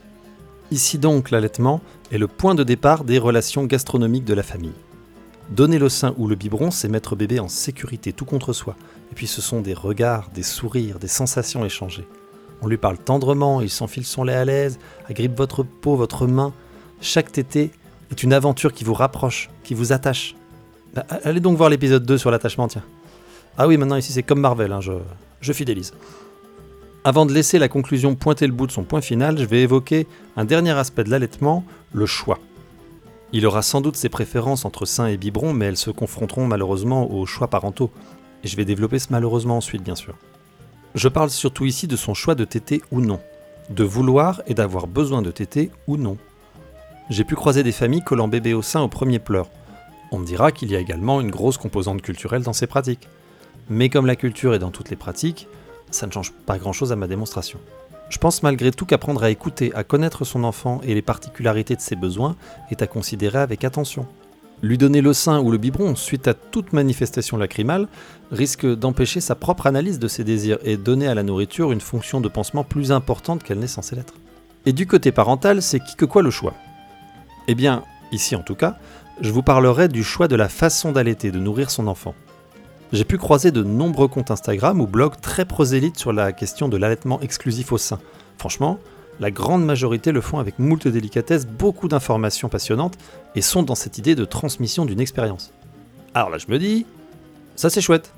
Ici 0.71 0.97
donc, 0.97 1.31
l'allaitement 1.31 1.81
est 2.11 2.17
le 2.17 2.27
point 2.27 2.55
de 2.55 2.63
départ 2.63 3.03
des 3.03 3.19
relations 3.19 3.65
gastronomiques 3.65 4.25
de 4.25 4.33
la 4.33 4.43
famille. 4.43 4.75
Donner 5.49 5.79
le 5.79 5.87
sein 5.87 6.13
ou 6.17 6.27
le 6.27 6.35
biberon, 6.35 6.71
c'est 6.71 6.89
mettre 6.89 7.15
bébé 7.15 7.39
en 7.39 7.47
sécurité 7.47 8.11
tout 8.11 8.25
contre 8.25 8.51
soi. 8.51 8.75
Et 9.11 9.15
puis 9.15 9.27
ce 9.27 9.41
sont 9.41 9.61
des 9.61 9.73
regards, 9.73 10.29
des 10.33 10.43
sourires, 10.43 10.99
des 10.99 11.07
sensations 11.07 11.63
échangées. 11.63 12.07
On 12.61 12.67
lui 12.67 12.77
parle 12.77 12.97
tendrement, 12.97 13.61
il 13.61 13.69
s'enfile 13.69 14.05
son 14.05 14.23
lait 14.23 14.33
à 14.33 14.43
l'aise, 14.43 14.79
agrippe 15.09 15.37
votre 15.37 15.63
peau, 15.63 15.95
votre 15.95 16.27
main. 16.27 16.53
Chaque 16.99 17.31
tété 17.31 17.71
est 18.11 18.23
une 18.23 18.33
aventure 18.33 18.73
qui 18.73 18.83
vous 18.83 18.93
rapproche, 18.93 19.49
qui 19.63 19.73
vous 19.73 19.93
attache. 19.93 20.35
Bah, 20.93 21.05
allez 21.23 21.39
donc 21.39 21.57
voir 21.57 21.69
l'épisode 21.69 22.05
2 22.05 22.17
sur 22.17 22.31
l'attachement, 22.31 22.67
tiens. 22.67 22.83
Ah 23.57 23.67
oui, 23.67 23.77
maintenant 23.77 23.95
ici 23.95 24.11
c'est 24.11 24.23
comme 24.23 24.41
Marvel, 24.41 24.71
hein, 24.71 24.81
je, 24.81 24.93
je 25.39 25.53
fidélise. 25.53 25.93
Avant 27.03 27.25
de 27.25 27.33
laisser 27.33 27.57
la 27.57 27.69
conclusion 27.69 28.15
pointer 28.15 28.47
le 28.47 28.53
bout 28.53 28.67
de 28.67 28.71
son 28.71 28.83
point 28.83 29.01
final, 29.01 29.37
je 29.37 29.45
vais 29.45 29.61
évoquer 29.61 30.07
un 30.35 30.43
dernier 30.43 30.71
aspect 30.71 31.05
de 31.05 31.09
l'allaitement, 31.09 31.63
le 31.93 32.05
choix. 32.05 32.39
Il 33.33 33.45
aura 33.45 33.61
sans 33.61 33.81
doute 33.81 33.97
ses 33.97 34.09
préférences 34.09 34.63
entre 34.63 34.85
sein 34.85 35.07
et 35.07 35.17
biberon, 35.17 35.53
mais 35.53 35.65
elles 35.65 35.77
se 35.77 35.91
confronteront 35.91 36.47
malheureusement 36.47 37.11
aux 37.11 37.25
choix 37.25 37.49
parentaux. 37.49 37.91
Et 38.43 38.47
je 38.47 38.55
vais 38.55 38.65
développer 38.65 38.99
ce 38.99 39.07
malheureusement 39.09 39.57
ensuite, 39.57 39.83
bien 39.83 39.95
sûr. 39.95 40.15
Je 40.95 41.09
parle 41.09 41.29
surtout 41.29 41.65
ici 41.65 41.87
de 41.87 41.95
son 41.95 42.13
choix 42.13 42.35
de 42.35 42.45
téter 42.45 42.81
ou 42.91 43.01
non. 43.01 43.19
De 43.69 43.83
vouloir 43.83 44.41
et 44.47 44.53
d'avoir 44.53 44.87
besoin 44.87 45.21
de 45.21 45.31
téter 45.31 45.71
ou 45.87 45.97
non. 45.97 46.17
J'ai 47.09 47.25
pu 47.25 47.35
croiser 47.35 47.63
des 47.63 47.71
familles 47.71 48.03
collant 48.03 48.27
bébé 48.27 48.53
au 48.53 48.61
sein 48.61 48.81
au 48.81 48.87
premier 48.87 49.19
pleur. 49.19 49.49
On 50.11 50.19
me 50.19 50.25
dira 50.25 50.53
qu'il 50.53 50.71
y 50.71 50.75
a 50.75 50.79
également 50.79 51.19
une 51.19 51.31
grosse 51.31 51.57
composante 51.57 52.01
culturelle 52.01 52.43
dans 52.43 52.53
ces 52.53 52.67
pratiques. 52.67 53.09
Mais 53.69 53.89
comme 53.89 54.05
la 54.05 54.15
culture 54.15 54.53
est 54.53 54.59
dans 54.59 54.71
toutes 54.71 54.89
les 54.89 54.95
pratiques, 54.95 55.47
ça 55.91 56.07
ne 56.07 56.11
change 56.11 56.31
pas 56.31 56.57
grand-chose 56.57 56.93
à 56.93 56.95
ma 56.95 57.07
démonstration. 57.07 57.59
Je 58.09 58.17
pense 58.17 58.41
malgré 58.41 58.71
tout 58.71 58.85
qu'apprendre 58.85 59.23
à 59.23 59.29
écouter, 59.29 59.73
à 59.75 59.83
connaître 59.83 60.23
son 60.23 60.43
enfant 60.43 60.79
et 60.83 60.93
les 60.93 61.01
particularités 61.01 61.75
de 61.75 61.81
ses 61.81 61.95
besoins 61.95 62.35
est 62.71 62.81
à 62.81 62.87
considérer 62.87 63.39
avec 63.39 63.63
attention. 63.63 64.05
Lui 64.63 64.77
donner 64.77 65.01
le 65.01 65.13
sein 65.13 65.39
ou 65.39 65.51
le 65.51 65.57
biberon 65.57 65.95
suite 65.95 66.27
à 66.27 66.33
toute 66.33 66.73
manifestation 66.73 67.37
lacrymale 67.37 67.87
risque 68.31 68.65
d'empêcher 68.65 69.19
sa 69.19 69.35
propre 69.35 69.67
analyse 69.67 69.99
de 69.99 70.07
ses 70.07 70.23
désirs 70.23 70.57
et 70.63 70.77
donner 70.77 71.07
à 71.07 71.13
la 71.15 71.21
nourriture 71.21 71.71
une 71.71 71.81
fonction 71.81 72.21
de 72.21 72.27
pansement 72.27 72.63
plus 72.63 72.91
importante 72.91 73.43
qu'elle 73.43 73.59
n'est 73.59 73.67
censée 73.67 73.95
l'être. 73.95 74.15
Et 74.65 74.73
du 74.73 74.87
côté 74.87 75.11
parental, 75.11 75.61
c'est 75.61 75.79
qui 75.79 75.95
que 75.95 76.05
quoi 76.05 76.23
le 76.23 76.31
choix? 76.31 76.53
Eh 77.47 77.55
bien, 77.55 77.83
ici 78.11 78.35
en 78.35 78.41
tout 78.41 78.55
cas, 78.55 78.77
je 79.21 79.31
vous 79.31 79.43
parlerai 79.43 79.89
du 79.89 80.03
choix 80.03 80.27
de 80.27 80.35
la 80.35 80.49
façon 80.49 80.91
d'allaiter, 80.91 81.31
de 81.31 81.39
nourrir 81.39 81.69
son 81.69 81.87
enfant. 81.87 82.15
J'ai 82.93 83.03
pu 83.03 83.17
croiser 83.17 83.51
de 83.51 83.63
nombreux 83.63 84.07
comptes 84.07 84.31
Instagram 84.31 84.79
ou 84.79 84.87
blogs 84.87 85.19
très 85.19 85.43
prosélytes 85.43 85.99
sur 85.99 86.13
la 86.13 86.31
question 86.31 86.69
de 86.69 86.77
l'allaitement 86.77 87.19
exclusif 87.19 87.73
au 87.73 87.77
sein. 87.77 87.99
Franchement, 88.37 88.79
la 89.19 89.29
grande 89.29 89.65
majorité 89.65 90.13
le 90.13 90.21
font 90.21 90.39
avec 90.39 90.57
moult 90.57 90.87
délicatesse, 90.87 91.45
beaucoup 91.45 91.89
d'informations 91.89 92.47
passionnantes 92.47 92.97
et 93.35 93.41
sont 93.41 93.63
dans 93.63 93.75
cette 93.75 93.97
idée 93.97 94.15
de 94.15 94.23
transmission 94.23 94.85
d'une 94.85 95.01
expérience. 95.01 95.51
Alors 96.13 96.29
là, 96.29 96.37
je 96.37 96.49
me 96.49 96.57
dis, 96.59 96.85
ça 97.57 97.69
c'est 97.69 97.81
chouette. 97.81 98.13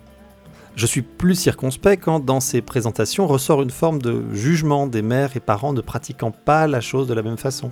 Je 0.75 0.85
suis 0.85 1.01
plus 1.01 1.33
circonspect 1.33 2.03
quand 2.03 2.19
dans 2.19 2.39
ces 2.39 2.61
présentations 2.61 3.25
ressort 3.25 3.63
une 3.63 3.71
forme 3.71 3.99
de 3.99 4.23
jugement 4.33 4.85
des 4.85 5.01
mères 5.01 5.35
et 5.35 5.39
parents 5.39 5.73
ne 5.73 5.81
pratiquant 5.81 6.29
pas 6.29 6.67
la 6.67 6.79
chose 6.79 7.07
de 7.07 7.15
la 7.15 7.23
même 7.23 7.37
façon. 7.37 7.71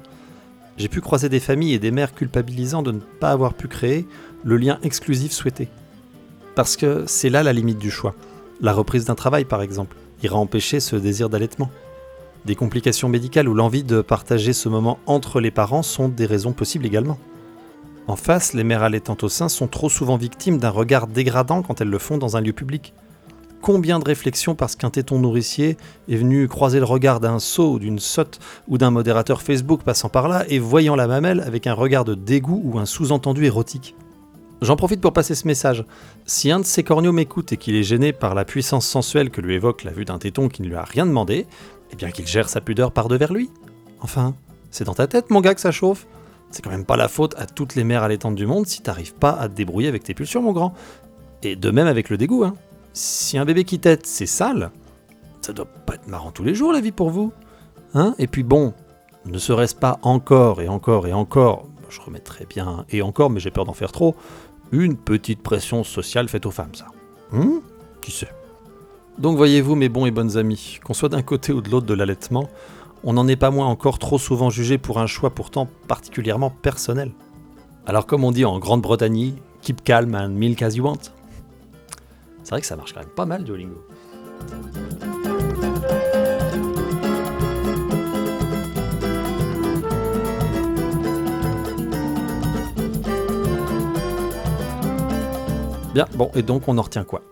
J'ai 0.77 0.87
pu 0.87 1.01
croiser 1.01 1.29
des 1.29 1.39
familles 1.39 1.75
et 1.75 1.79
des 1.79 1.91
mères 1.91 2.15
culpabilisant 2.15 2.81
de 2.81 2.91
ne 2.91 2.99
pas 2.99 3.29
avoir 3.29 3.53
pu 3.53 3.67
créer 3.67 4.07
le 4.43 4.57
lien 4.57 4.79
exclusif 4.81 5.31
souhaité. 5.31 5.69
Parce 6.57 6.75
que 6.75 7.03
c'est 7.05 7.29
là 7.29 7.43
la 7.43 7.53
limite 7.53 7.77
du 7.77 7.91
choix. 7.91 8.15
La 8.61 8.73
reprise 8.73 9.05
d'un 9.05 9.13
travail, 9.13 9.45
par 9.45 9.61
exemple, 9.61 9.95
ira 10.23 10.37
empêcher 10.37 10.79
ce 10.79 10.95
désir 10.95 11.29
d'allaitement. 11.29 11.69
Des 12.45 12.55
complications 12.55 13.09
médicales 13.09 13.47
ou 13.47 13.53
l'envie 13.53 13.83
de 13.83 14.01
partager 14.01 14.53
ce 14.53 14.67
moment 14.67 14.97
entre 15.05 15.39
les 15.39 15.51
parents 15.51 15.83
sont 15.83 16.09
des 16.09 16.25
raisons 16.25 16.53
possibles 16.53 16.87
également. 16.87 17.19
En 18.07 18.15
face, 18.15 18.53
les 18.53 18.63
mères 18.63 18.81
allaitantes 18.81 19.23
au 19.23 19.29
sein 19.29 19.49
sont 19.49 19.67
trop 19.67 19.87
souvent 19.87 20.17
victimes 20.17 20.57
d'un 20.57 20.71
regard 20.71 21.05
dégradant 21.05 21.61
quand 21.61 21.79
elles 21.79 21.91
le 21.91 21.99
font 21.99 22.17
dans 22.17 22.37
un 22.37 22.41
lieu 22.41 22.53
public. 22.53 22.95
Combien 23.61 23.99
de 23.99 24.05
réflexions 24.05 24.55
parce 24.55 24.75
qu'un 24.75 24.89
téton 24.89 25.19
nourricier 25.19 25.77
est 26.09 26.15
venu 26.15 26.47
croiser 26.47 26.79
le 26.79 26.85
regard 26.85 27.19
d'un 27.19 27.37
sot 27.37 27.77
d'une 27.77 27.99
sotte 27.99 28.39
ou 28.67 28.79
d'un 28.79 28.89
modérateur 28.89 29.43
Facebook 29.43 29.83
passant 29.83 30.09
par 30.09 30.27
là 30.27 30.43
et 30.49 30.57
voyant 30.57 30.95
la 30.95 31.05
mamelle 31.05 31.41
avec 31.41 31.67
un 31.67 31.75
regard 31.75 32.03
de 32.03 32.15
dégoût 32.15 32.61
ou 32.63 32.79
un 32.79 32.87
sous-entendu 32.87 33.45
érotique? 33.45 33.95
J'en 34.61 34.75
profite 34.75 35.01
pour 35.01 35.13
passer 35.13 35.35
ce 35.35 35.47
message. 35.47 35.85
Si 36.25 36.51
un 36.51 36.59
de 36.59 36.65
ces 36.65 36.83
corneaux 36.83 37.11
m'écoute 37.11 37.53
et 37.53 37.57
qu'il 37.57 37.75
est 37.75 37.83
gêné 37.83 38.11
par 38.11 38.33
la 38.33 38.43
puissance 38.43 38.87
sensuelle 38.87 39.29
que 39.29 39.41
lui 39.41 39.53
évoque 39.53 39.83
la 39.83 39.91
vue 39.91 40.05
d'un 40.05 40.17
téton 40.17 40.49
qui 40.49 40.63
ne 40.63 40.67
lui 40.67 40.75
a 40.75 40.83
rien 40.83 41.05
demandé, 41.05 41.45
eh 41.91 41.95
bien 41.95 42.09
qu'il 42.09 42.25
gère 42.25 42.49
sa 42.49 42.59
pudeur 42.59 42.91
par 42.91 43.07
devers 43.07 43.33
lui. 43.33 43.51
Enfin, 44.01 44.33
c'est 44.71 44.83
dans 44.83 44.95
ta 44.95 45.07
tête, 45.07 45.29
mon 45.29 45.41
gars, 45.41 45.53
que 45.53 45.61
ça 45.61 45.71
chauffe. 45.71 46.07
C'est 46.49 46.63
quand 46.63 46.71
même 46.71 46.85
pas 46.85 46.97
la 46.97 47.07
faute 47.07 47.35
à 47.37 47.45
toutes 47.45 47.75
les 47.75 47.83
mères 47.83 48.03
allaitantes 48.03 48.35
du 48.35 48.47
monde 48.47 48.65
si 48.65 48.81
t'arrives 48.81 49.13
pas 49.13 49.31
à 49.31 49.47
te 49.47 49.53
débrouiller 49.53 49.89
avec 49.89 50.03
tes 50.03 50.13
pulsions, 50.13 50.41
mon 50.41 50.53
grand. 50.53 50.73
Et 51.43 51.55
de 51.55 51.69
même 51.69 51.87
avec 51.87 52.09
le 52.09 52.17
dégoût, 52.17 52.43
hein. 52.43 52.55
Si 52.93 53.37
un 53.37 53.45
bébé 53.45 53.63
qui 53.63 53.77
tète, 53.77 54.07
c'est 54.07 54.25
sale, 54.25 54.71
ça 55.41 55.53
doit 55.53 55.67
pas 55.67 55.95
être 55.95 56.07
marrant 56.07 56.31
tous 56.31 56.43
les 56.43 56.55
jours, 56.55 56.73
la 56.73 56.81
vie, 56.81 56.91
pour 56.91 57.11
vous. 57.11 57.31
Hein 57.93 58.15
Et 58.17 58.25
puis 58.25 58.41
bon, 58.41 58.73
ne 59.25 59.37
serait-ce 59.37 59.75
pas 59.75 59.99
encore 60.01 60.61
et 60.61 60.67
encore 60.67 61.05
et 61.05 61.13
encore, 61.13 61.67
je 61.89 62.01
remettrai 62.01 62.45
bien 62.45 62.85
et 62.89 63.01
encore, 63.01 63.29
mais 63.29 63.39
j'ai 63.39 63.51
peur 63.51 63.65
d'en 63.65 63.73
faire 63.73 63.91
trop, 63.91 64.15
une 64.71 64.97
petite 64.97 65.41
pression 65.41 65.83
sociale 65.83 66.27
faite 66.27 66.45
aux 66.45 66.51
femmes, 66.51 66.73
ça. 66.73 66.87
Hum 67.31 67.61
Qui 68.01 68.11
sait 68.11 68.29
donc 69.17 69.35
voyez-vous 69.35 69.73
mes 69.73 69.89
bons 69.89 70.05
et 70.05 70.11
bonnes 70.11 70.37
amis, 70.37 70.79
qu'on 70.83 70.93
soit 70.93 71.09
d'un 71.09 71.23
côté 71.23 71.51
ou 71.51 71.61
de 71.61 71.69
l'autre 71.71 71.87
de 71.87 71.95
l'allaitement, 71.95 72.47
on 73.03 73.13
n'en 73.13 73.27
est 73.27 73.35
pas 73.35 73.49
moins 73.49 73.65
encore 73.65 73.97
trop 73.97 74.19
souvent 74.19 74.51
jugé 74.51 74.77
pour 74.77 74.99
un 74.99 75.07
choix 75.07 75.31
pourtant 75.31 75.67
particulièrement 75.87 76.51
personnel. 76.51 77.11
Alors 77.87 78.05
comme 78.05 78.23
on 78.23 78.31
dit 78.31 78.45
en 78.45 78.59
Grande-Bretagne, 78.59 79.33
keep 79.61 79.83
calm 79.83 80.13
and 80.13 80.29
milk 80.29 80.61
as 80.61 80.75
you 80.75 80.83
want. 80.83 80.99
C'est 82.43 82.51
vrai 82.51 82.61
que 82.61 82.67
ça 82.67 82.75
marche 82.75 82.93
quand 82.93 82.99
même 82.99 83.09
pas 83.09 83.25
mal 83.25 83.43
Duolingo. 83.43 83.81
Bien, 95.97 96.05
bon, 96.13 96.29
et 96.35 96.43
donc 96.43 96.67
on 96.67 96.77
en 96.77 96.83
retient 96.83 97.03
quoi? 97.03 97.23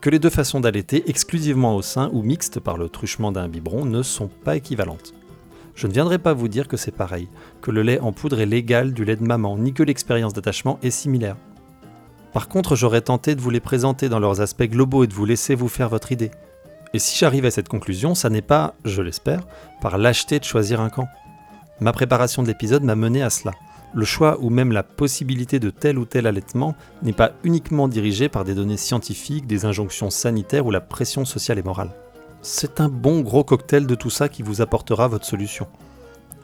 Que 0.00 0.10
les 0.10 0.18
deux 0.18 0.30
façons 0.30 0.58
d'allaiter, 0.58 1.08
exclusivement 1.08 1.76
au 1.76 1.82
sein 1.82 2.10
ou 2.12 2.22
mixtes 2.22 2.58
par 2.58 2.76
le 2.76 2.88
truchement 2.88 3.30
d'un 3.30 3.46
biberon, 3.46 3.84
ne 3.84 4.02
sont 4.02 4.26
pas 4.26 4.56
équivalentes. 4.56 5.14
Je 5.76 5.86
ne 5.86 5.92
viendrai 5.92 6.18
pas 6.18 6.32
vous 6.32 6.48
dire 6.48 6.66
que 6.66 6.76
c'est 6.76 6.90
pareil, 6.90 7.28
que 7.62 7.70
le 7.70 7.82
lait 7.82 8.00
en 8.00 8.10
poudre 8.10 8.40
est 8.40 8.46
l'égal 8.46 8.92
du 8.92 9.04
lait 9.04 9.14
de 9.14 9.22
maman, 9.22 9.56
ni 9.56 9.74
que 9.74 9.84
l'expérience 9.84 10.32
d'attachement 10.32 10.80
est 10.82 10.90
similaire. 10.90 11.36
Par 12.32 12.48
contre, 12.48 12.74
j'aurais 12.74 13.00
tenté 13.00 13.36
de 13.36 13.40
vous 13.40 13.50
les 13.50 13.60
présenter 13.60 14.08
dans 14.08 14.18
leurs 14.18 14.40
aspects 14.40 14.64
globaux 14.64 15.04
et 15.04 15.06
de 15.06 15.14
vous 15.14 15.24
laisser 15.24 15.54
vous 15.54 15.68
faire 15.68 15.88
votre 15.88 16.10
idée. 16.10 16.32
Et 16.94 16.98
si 16.98 17.16
j'arrive 17.16 17.44
à 17.44 17.52
cette 17.52 17.68
conclusion, 17.68 18.16
ça 18.16 18.28
n'est 18.28 18.42
pas, 18.42 18.74
je 18.84 19.02
l'espère, 19.02 19.46
par 19.80 19.98
lâcheté 19.98 20.40
de 20.40 20.44
choisir 20.44 20.80
un 20.80 20.90
camp. 20.90 21.06
Ma 21.78 21.92
préparation 21.92 22.42
de 22.42 22.48
l'épisode 22.48 22.82
m'a 22.82 22.96
mené 22.96 23.22
à 23.22 23.30
cela 23.30 23.52
le 23.94 24.04
choix 24.04 24.38
ou 24.40 24.50
même 24.50 24.72
la 24.72 24.82
possibilité 24.82 25.58
de 25.58 25.70
tel 25.70 25.98
ou 25.98 26.04
tel 26.04 26.26
allaitement 26.26 26.74
n'est 27.02 27.12
pas 27.12 27.32
uniquement 27.44 27.88
dirigé 27.88 28.28
par 28.28 28.44
des 28.44 28.54
données 28.54 28.76
scientifiques, 28.76 29.46
des 29.46 29.64
injonctions 29.64 30.10
sanitaires 30.10 30.66
ou 30.66 30.70
la 30.70 30.80
pression 30.80 31.24
sociale 31.24 31.58
et 31.58 31.62
morale. 31.62 31.94
C'est 32.42 32.80
un 32.80 32.88
bon 32.88 33.20
gros 33.20 33.44
cocktail 33.44 33.86
de 33.86 33.94
tout 33.94 34.10
ça 34.10 34.28
qui 34.28 34.42
vous 34.42 34.60
apportera 34.60 35.08
votre 35.08 35.26
solution. 35.26 35.66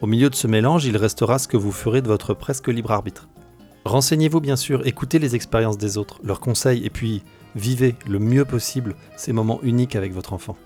Au 0.00 0.06
milieu 0.06 0.28
de 0.28 0.34
ce 0.34 0.46
mélange, 0.46 0.84
il 0.84 0.96
restera 0.96 1.38
ce 1.38 1.48
que 1.48 1.56
vous 1.56 1.72
ferez 1.72 2.02
de 2.02 2.08
votre 2.08 2.34
presque 2.34 2.68
libre 2.68 2.90
arbitre. 2.90 3.28
Renseignez-vous 3.84 4.40
bien 4.40 4.56
sûr, 4.56 4.86
écoutez 4.86 5.18
les 5.18 5.34
expériences 5.34 5.78
des 5.78 5.98
autres, 5.98 6.20
leurs 6.24 6.40
conseils 6.40 6.84
et 6.84 6.90
puis 6.90 7.22
vivez 7.54 7.94
le 8.08 8.18
mieux 8.18 8.44
possible 8.44 8.96
ces 9.16 9.32
moments 9.32 9.60
uniques 9.62 9.94
avec 9.94 10.12
votre 10.12 10.32
enfant. 10.32 10.56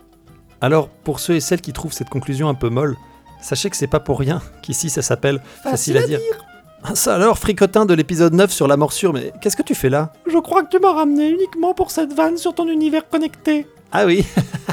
Alors, 0.60 0.88
pour 0.88 1.20
ceux 1.20 1.34
et 1.34 1.40
celles 1.40 1.60
qui 1.60 1.72
trouvent 1.72 1.92
cette 1.92 2.08
conclusion 2.08 2.48
un 2.48 2.54
peu 2.54 2.68
molle, 2.68 2.96
sachez 3.40 3.70
que 3.70 3.76
c'est 3.76 3.86
pas 3.86 4.00
pour 4.00 4.18
rien 4.18 4.40
qu'ici 4.62 4.88
ça 4.88 5.02
s'appelle 5.02 5.42
facile, 5.62 5.98
à, 5.98 6.06
dire. 6.06 6.20
Ça 6.94 7.14
alors, 7.14 7.38
fricotin 7.38 7.86
de 7.86 7.94
l'épisode 7.94 8.34
9 8.34 8.52
sur 8.52 8.66
la 8.68 8.76
morsure, 8.76 9.12
mais 9.12 9.32
qu'est-ce 9.40 9.56
que 9.56 9.62
tu 9.62 9.74
fais 9.74 9.88
là? 9.90 10.12
Je 10.26 10.38
crois 10.38 10.62
que 10.62 10.68
tu 10.68 10.78
m'as 10.78 10.92
ramené 10.92 11.28
uniquement 11.28 11.74
pour 11.74 11.90
cette 11.90 12.12
vanne 12.12 12.36
sur 12.36 12.54
ton 12.54 12.68
univers 12.68 13.08
connecté. 13.08 13.66
Ah 13.92 14.06
oui 14.06 14.24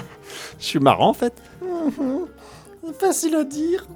Je 0.60 0.66
suis 0.66 0.80
marrant 0.80 1.10
en 1.10 1.14
fait. 1.14 1.34
Facile 3.00 3.36
à 3.36 3.44
dire. 3.44 3.88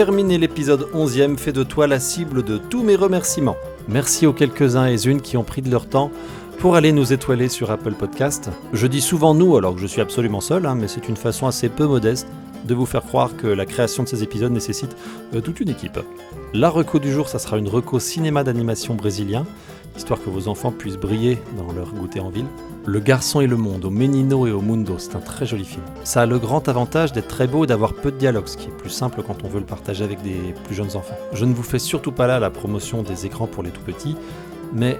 Terminer 0.00 0.38
l'épisode 0.38 0.88
11e 0.94 1.36
fait 1.36 1.52
de 1.52 1.62
toi 1.62 1.86
la 1.86 2.00
cible 2.00 2.42
de 2.42 2.56
tous 2.56 2.82
mes 2.82 2.96
remerciements. 2.96 3.58
Merci 3.86 4.26
aux 4.26 4.32
quelques-uns 4.32 4.86
et 4.86 5.06
unes 5.06 5.20
qui 5.20 5.36
ont 5.36 5.44
pris 5.44 5.60
de 5.60 5.70
leur 5.70 5.86
temps 5.86 6.10
pour 6.58 6.74
aller 6.74 6.90
nous 6.90 7.12
étoiler 7.12 7.50
sur 7.50 7.70
Apple 7.70 7.92
Podcast. 7.92 8.48
Je 8.72 8.86
dis 8.86 9.02
souvent 9.02 9.34
nous 9.34 9.58
alors 9.58 9.74
que 9.74 9.80
je 9.82 9.86
suis 9.86 10.00
absolument 10.00 10.40
seul, 10.40 10.64
hein, 10.64 10.74
mais 10.74 10.88
c'est 10.88 11.06
une 11.10 11.18
façon 11.18 11.46
assez 11.46 11.68
peu 11.68 11.84
modeste 11.84 12.26
de 12.64 12.74
vous 12.74 12.86
faire 12.86 13.02
croire 13.02 13.36
que 13.36 13.46
la 13.46 13.66
création 13.66 14.02
de 14.02 14.08
ces 14.08 14.22
épisodes 14.22 14.50
nécessite 14.52 14.96
euh, 15.34 15.42
toute 15.42 15.60
une 15.60 15.68
équipe. 15.68 16.00
La 16.54 16.70
reco 16.70 16.98
du 16.98 17.12
jour, 17.12 17.28
ça 17.28 17.38
sera 17.38 17.58
une 17.58 17.68
reco 17.68 18.00
cinéma 18.00 18.42
d'animation 18.42 18.94
brésilien, 18.94 19.44
histoire 19.96 20.22
que 20.22 20.30
vos 20.30 20.48
enfants 20.48 20.72
puissent 20.72 20.96
briller 20.96 21.38
dans 21.56 21.72
leur 21.72 21.92
goûter 21.92 22.20
en 22.20 22.30
ville. 22.30 22.46
Le 22.86 23.00
garçon 23.00 23.40
et 23.40 23.46
le 23.46 23.56
monde, 23.56 23.84
au 23.84 23.90
Menino 23.90 24.46
et 24.46 24.52
au 24.52 24.60
Mundo, 24.60 24.96
c'est 24.98 25.14
un 25.14 25.20
très 25.20 25.46
joli 25.46 25.64
film. 25.64 25.82
Ça 26.04 26.22
a 26.22 26.26
le 26.26 26.38
grand 26.38 26.68
avantage 26.68 27.12
d'être 27.12 27.28
très 27.28 27.46
beau 27.46 27.64
et 27.64 27.66
d'avoir 27.66 27.94
peu 27.94 28.10
de 28.10 28.16
dialogue, 28.16 28.46
ce 28.46 28.56
qui 28.56 28.68
est 28.68 28.76
plus 28.76 28.90
simple 28.90 29.22
quand 29.26 29.44
on 29.44 29.48
veut 29.48 29.60
le 29.60 29.66
partager 29.66 30.02
avec 30.02 30.22
des 30.22 30.54
plus 30.64 30.74
jeunes 30.74 30.96
enfants. 30.96 31.16
Je 31.32 31.44
ne 31.44 31.52
vous 31.52 31.62
fais 31.62 31.78
surtout 31.78 32.12
pas 32.12 32.26
là 32.26 32.38
la 32.38 32.50
promotion 32.50 33.02
des 33.02 33.26
écrans 33.26 33.46
pour 33.46 33.62
les 33.62 33.70
tout 33.70 33.82
petits, 33.82 34.16
mais 34.72 34.98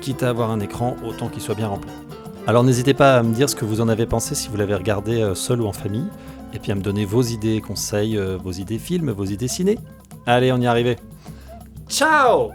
quitte 0.00 0.22
à 0.22 0.28
avoir 0.28 0.50
un 0.50 0.60
écran, 0.60 0.96
autant 1.04 1.28
qu'il 1.28 1.42
soit 1.42 1.54
bien 1.54 1.68
rempli. 1.68 1.90
Alors 2.46 2.62
n'hésitez 2.62 2.94
pas 2.94 3.16
à 3.16 3.22
me 3.22 3.34
dire 3.34 3.50
ce 3.50 3.56
que 3.56 3.64
vous 3.64 3.80
en 3.80 3.88
avez 3.88 4.06
pensé 4.06 4.36
si 4.36 4.48
vous 4.48 4.56
l'avez 4.56 4.76
regardé 4.76 5.20
euh, 5.20 5.34
seul 5.34 5.60
ou 5.60 5.66
en 5.66 5.72
famille, 5.72 6.06
et 6.52 6.60
puis 6.60 6.70
à 6.70 6.76
me 6.76 6.80
donner 6.80 7.04
vos 7.04 7.22
idées 7.22 7.60
conseils, 7.60 8.16
euh, 8.16 8.36
vos 8.36 8.52
idées 8.52 8.78
films, 8.78 9.10
vos 9.10 9.24
idées 9.24 9.48
ciné. 9.48 9.78
Allez, 10.26 10.52
on 10.52 10.60
y 10.60 10.64
est 10.64 10.68
arrivé. 10.68 10.96
Ciao 11.88 12.52